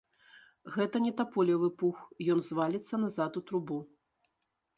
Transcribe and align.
Гэта 0.77 1.01
не 1.05 1.11
таполевы 1.19 1.69
пух, 1.81 1.97
ён 2.37 2.41
зваліцца 2.49 2.93
назад 3.05 3.31
у 3.45 3.45
трубу. 3.53 3.79